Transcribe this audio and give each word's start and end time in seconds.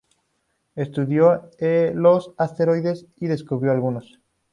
Estudió 0.73 1.51
los 1.93 2.33
asteroides 2.39 3.05
y 3.17 3.27
descubrió 3.27 3.71
algunos. 3.71 4.19